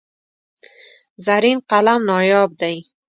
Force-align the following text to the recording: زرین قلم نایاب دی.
زرین 1.25 1.57
قلم 1.69 1.99
نایاب 2.09 2.51
دی. 2.61 2.75